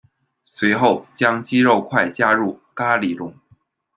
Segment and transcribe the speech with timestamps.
[0.43, 3.35] 随后将鸡肉块加入咖哩中。